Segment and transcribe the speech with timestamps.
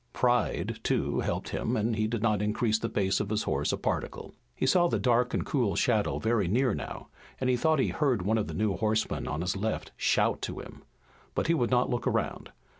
[0.13, 3.77] Pride, too, helped him and he did not increase the pace of his horse a
[3.77, 4.33] particle.
[4.55, 8.39] He saw the dark, cool shadow very near now, and he thought he heard one
[8.39, 10.81] of the new horsemen on his left shout to him.
[11.35, 12.49] But he would not look around.